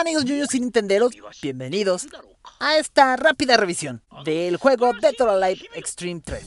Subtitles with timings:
[0.00, 1.12] Amigos juniors y nintenderos,
[1.42, 2.06] bienvenidos
[2.60, 6.46] a esta rápida revisión del juego Dead or Alive Extreme 3.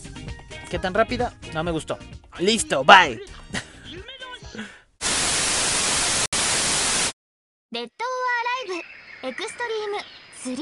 [0.70, 1.38] ¿Qué tan rápida?
[1.54, 2.00] No me gustó.
[2.40, 3.22] Listo, bye.
[7.72, 7.90] Dead
[9.22, 9.98] or Extreme
[10.46, 10.60] 3.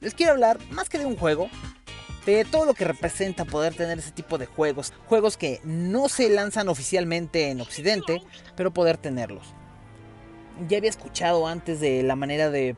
[0.00, 1.48] Les quiero hablar más que de un juego,
[2.26, 6.30] de todo lo que representa poder tener ese tipo de juegos, juegos que no se
[6.30, 8.22] lanzan oficialmente en Occidente,
[8.56, 9.54] pero poder tenerlos.
[10.66, 12.76] Ya había escuchado antes de la manera de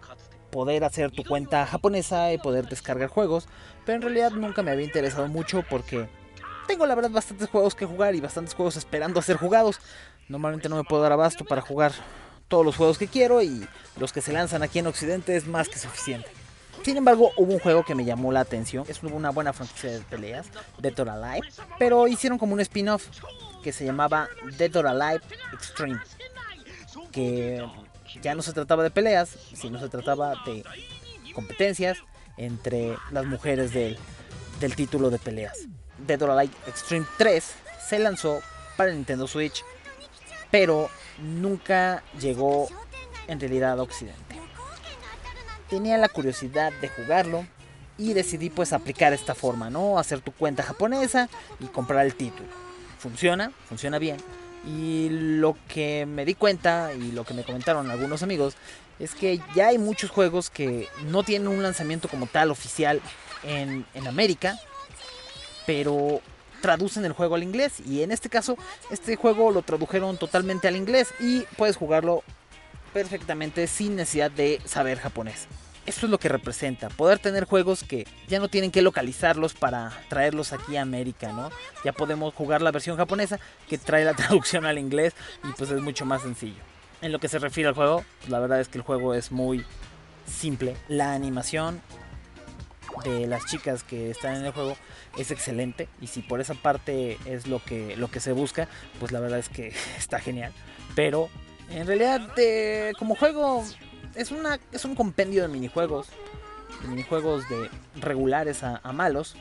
[0.50, 3.48] poder hacer tu cuenta japonesa y poder descargar juegos,
[3.86, 6.08] pero en realidad nunca me había interesado mucho porque
[6.66, 9.80] tengo la verdad bastantes juegos que jugar y bastantes juegos esperando a ser jugados.
[10.28, 11.92] Normalmente no me puedo dar abasto para jugar
[12.48, 13.66] todos los juegos que quiero y
[13.98, 16.28] los que se lanzan aquí en Occidente es más que suficiente.
[16.82, 18.84] Sin embargo, hubo un juego que me llamó la atención.
[18.88, 20.46] Es una buena franquicia de peleas,
[20.78, 21.46] Dead or Alive.
[21.78, 23.06] Pero hicieron como un spin-off
[23.62, 25.20] que se llamaba Dead or Alive
[25.52, 26.00] Extreme.
[27.12, 27.64] Que
[28.22, 30.64] ya no se trataba de peleas, sino se trataba de
[31.34, 31.98] competencias
[32.36, 33.96] entre las mujeres del,
[34.76, 35.58] título de peleas.
[35.98, 37.44] Dead or Alive Extreme 3
[37.88, 38.40] se lanzó
[38.76, 39.64] para Nintendo Switch,
[40.50, 42.68] pero nunca llegó
[43.28, 44.36] en realidad a Occidente.
[45.68, 47.46] Tenía la curiosidad de jugarlo
[47.96, 49.98] y decidí pues aplicar esta forma, ¿no?
[49.98, 51.28] Hacer tu cuenta japonesa
[51.60, 52.48] y comprar el título.
[52.98, 54.16] Funciona, funciona bien.
[54.66, 58.54] Y lo que me di cuenta y lo que me comentaron algunos amigos
[58.98, 63.00] es que ya hay muchos juegos que no tienen un lanzamiento como tal oficial
[63.42, 64.58] en, en América,
[65.66, 66.20] pero
[66.60, 67.80] traducen el juego al inglés.
[67.86, 68.56] Y en este caso,
[68.90, 72.22] este juego lo tradujeron totalmente al inglés y puedes jugarlo
[72.92, 75.46] perfectamente sin necesidad de saber japonés.
[75.86, 79.92] Esto es lo que representa, poder tener juegos que ya no tienen que localizarlos para
[80.08, 81.50] traerlos aquí a América, ¿no?
[81.84, 85.80] Ya podemos jugar la versión japonesa que trae la traducción al inglés y pues es
[85.80, 86.62] mucho más sencillo.
[87.00, 89.32] En lo que se refiere al juego, pues la verdad es que el juego es
[89.32, 89.64] muy
[90.26, 90.76] simple.
[90.86, 91.80] La animación
[93.04, 94.76] de las chicas que están en el juego
[95.16, 98.68] es excelente y si por esa parte es lo que lo que se busca,
[98.98, 100.52] pues la verdad es que está genial.
[100.94, 101.30] Pero
[101.70, 103.64] en realidad eh, como juego
[104.14, 106.08] es una es un compendio de minijuegos,
[106.82, 109.36] de minijuegos de regulares a, a malos.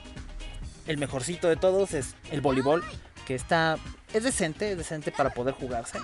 [0.88, 2.84] El mejorcito de todos es el voleibol,
[3.28, 3.78] que está
[4.14, 6.00] es decente, es decente para poder jugarse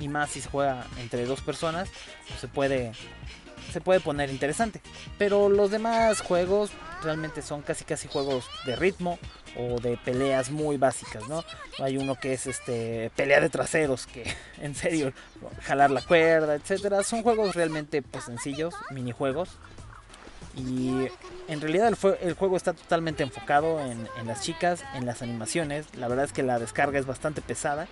[0.00, 1.88] y más si se juega entre dos personas,
[2.28, 2.92] pues se puede
[3.72, 4.80] se puede poner interesante.
[5.18, 6.70] Pero los demás juegos
[7.02, 9.18] realmente son casi casi juegos de ritmo
[9.56, 11.44] o de peleas muy básicas, ¿no?
[11.78, 14.24] Hay uno que es este pelea de traseros, que
[14.60, 15.12] en serio,
[15.62, 17.02] jalar la cuerda, etcétera.
[17.02, 19.50] Son juegos realmente pues sencillos, minijuegos.
[20.56, 21.08] Y
[21.48, 21.88] en realidad
[22.22, 25.86] el, juego está totalmente enfocado en, en las chicas, en las animaciones.
[25.96, 27.88] La verdad es que la descarga es bastante pesada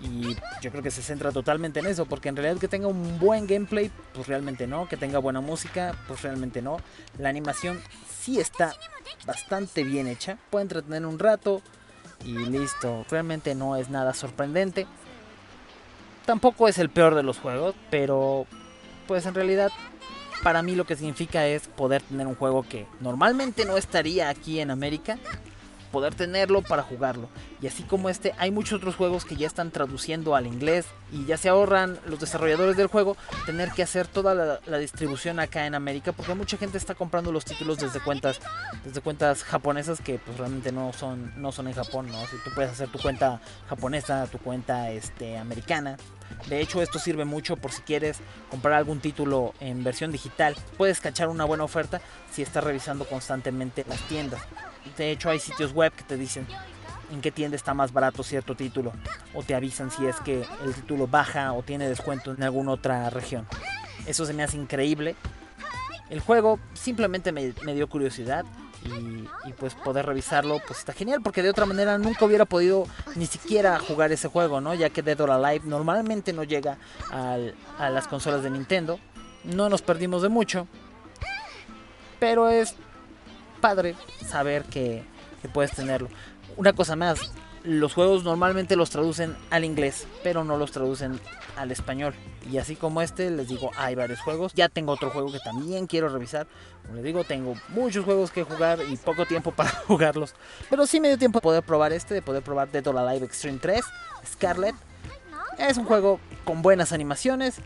[0.00, 3.18] y yo creo que se centra totalmente en eso, porque en realidad que tenga un
[3.18, 6.78] buen gameplay, pues realmente no, que tenga buena música, pues realmente no.
[7.18, 8.74] La animación sí está
[9.26, 11.62] bastante bien hecha, puede entretener un rato
[12.24, 14.86] y listo, realmente no es nada sorprendente.
[16.26, 18.46] Tampoco es el peor de los juegos, pero
[19.06, 19.70] pues en realidad
[20.42, 24.60] para mí lo que significa es poder tener un juego que normalmente no estaría aquí
[24.60, 25.18] en América
[25.88, 27.28] poder tenerlo para jugarlo.
[27.60, 31.24] Y así como este, hay muchos otros juegos que ya están traduciendo al inglés y
[31.24, 33.16] ya se ahorran los desarrolladores del juego
[33.46, 37.44] tener que hacer toda la, distribución acá en América porque mucha gente está comprando los
[37.44, 38.40] títulos desde cuentas
[38.84, 42.20] desde cuentas japonesas que pues realmente no son no son en Japón, ¿no?
[42.26, 45.96] Si tú puedes hacer tu cuenta japonesa, tu cuenta este americana.
[46.48, 48.18] De hecho, esto sirve mucho por si quieres
[48.50, 50.54] comprar algún título en versión digital.
[50.76, 52.00] Puedes cachar una buena oferta
[52.30, 54.42] si estás revisando constantemente las tiendas.
[54.96, 56.46] De hecho, hay sitios web que te dicen
[57.12, 58.92] en qué tienda está más barato cierto título
[59.34, 63.10] o te avisan si es que el título baja o tiene descuento en alguna otra
[63.10, 63.46] región.
[64.06, 65.16] Eso se me hace increíble.
[66.10, 68.44] El juego simplemente me, dio curiosidad
[69.44, 73.26] y, pues poder revisarlo pues está genial porque de otra manera nunca hubiera podido ni
[73.26, 74.72] siquiera jugar ese juego, ¿no?
[74.74, 76.78] Ya que Dead or Alive normalmente no llega
[77.10, 78.98] a las consolas de Nintendo.
[79.44, 80.66] No nos perdimos de mucho.
[82.18, 82.74] Pero es
[83.58, 83.94] padre
[84.26, 85.02] saber que,
[85.42, 86.08] que, puedes tenerlo.
[86.56, 87.32] Una cosa más,
[87.64, 91.20] los juegos normalmente los traducen al inglés, pero no los traducen
[91.56, 92.14] al español.
[92.50, 94.54] Y así como este, les digo, hay varios juegos.
[94.54, 96.46] Ya tengo otro juego que también quiero revisar.
[96.82, 100.34] Como les digo, tengo muchos juegos que jugar y poco tiempo para jugarlos.
[100.70, 103.26] Pero sí me dio tiempo de poder probar este, de poder probar Dead or Alive
[103.26, 103.84] Extreme 3,
[104.32, 104.74] Scarlet.
[105.58, 107.56] Es un juego con buenas animaciones,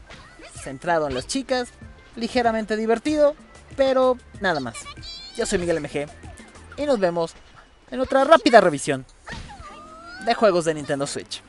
[0.54, 1.68] centrado en las chicas,
[2.16, 3.34] ligeramente divertido,
[3.76, 4.76] pero nada más.
[5.37, 6.06] Yo soy Miguel MG
[6.76, 7.34] y nos vemos
[7.90, 9.06] en otra rápida revisión
[10.26, 11.43] de juegos de Nintendo Switch.